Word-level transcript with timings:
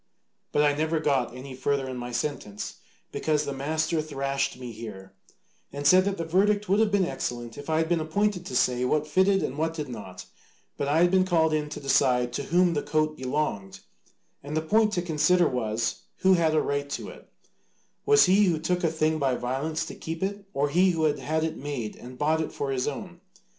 But 0.51 0.63
I 0.63 0.73
never 0.75 0.99
got 0.99 1.35
any 1.35 1.53
further 1.53 1.87
in 1.87 1.95
my 1.95 2.11
sentence, 2.11 2.77
because 3.11 3.45
the 3.45 3.53
master 3.53 4.01
thrashed 4.01 4.57
me 4.57 4.71
here, 4.71 5.13
and 5.71 5.85
said 5.85 6.05
that 6.05 6.17
the 6.17 6.25
verdict 6.25 6.67
would 6.67 6.79
have 6.79 6.91
been 6.91 7.05
excellent 7.05 7.55
if 7.55 7.69
I 7.69 7.77
had 7.77 7.87
been 7.87 7.99
appointed 7.99 8.43
to 8.47 8.55
say 8.55 8.83
what 8.83 9.05
fitted 9.05 9.43
and 9.43 9.59
what 9.59 9.75
did 9.75 9.89
not, 9.89 10.25
but 10.75 10.87
I 10.87 11.01
had 11.03 11.11
been 11.11 11.23
called 11.23 11.53
in 11.53 11.69
to 11.69 11.79
decide 11.79 12.33
to 12.33 12.45
whom 12.45 12.73
the 12.73 12.81
coat 12.81 13.15
belonged, 13.15 13.81
and 14.43 14.57
the 14.57 14.63
point 14.63 14.91
to 14.93 15.03
consider 15.03 15.47
was, 15.47 16.01
who 16.21 16.33
had 16.33 16.55
a 16.55 16.61
right 16.63 16.89
to 16.89 17.09
it: 17.09 17.29
Was 18.03 18.25
he 18.25 18.45
who 18.45 18.57
took 18.57 18.83
a 18.83 18.89
thing 18.89 19.19
by 19.19 19.35
violence 19.35 19.85
to 19.85 19.93
keep 19.93 20.23
it, 20.23 20.45
or 20.51 20.69
he 20.69 20.89
who 20.93 21.03
had 21.03 21.19
had 21.19 21.43
it 21.43 21.57
made 21.57 21.95
and 21.95 22.17
bought 22.17 22.41
it 22.41 22.51
for 22.51 22.71
his 22.71 22.87
own? 22.87 23.21